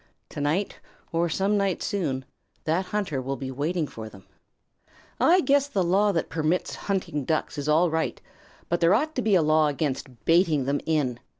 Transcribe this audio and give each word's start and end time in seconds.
To 0.29 0.41
night, 0.41 0.79
or 1.11 1.29
some 1.29 1.57
night 1.57 1.83
soon, 1.83 2.25
that 2.63 2.85
hunter 2.87 3.21
will 3.21 3.35
be 3.35 3.51
waiting 3.51 3.85
for 3.85 4.09
them. 4.09 4.25
"I 5.19 5.41
guess 5.41 5.67
the 5.67 5.83
law 5.83 6.11
that 6.11 6.27
permits 6.27 6.73
hunting 6.73 7.23
Ducks 7.23 7.59
is 7.59 7.69
all 7.69 7.91
right, 7.91 8.19
but 8.67 8.79
there 8.79 8.95
ought 8.95 9.13
to 9.13 9.21
be 9.21 9.35
a 9.35 9.43
law 9.43 9.67
against 9.67 10.25
baiting 10.25 10.65
them 10.65 10.79
in. 10.87 11.19